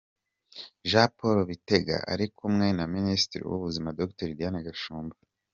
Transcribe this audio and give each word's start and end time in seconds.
Jean 0.89 1.09
Paul 1.17 1.37
Bitega 1.49 1.97
ari 2.13 2.25
kumwe 2.37 2.67
na 2.77 2.85
Minisitiri 2.95 3.43
w’Ubuzima, 3.49 3.95
Dr 3.99 4.29
Diane 4.37 4.59
Gashumba. 4.67 5.15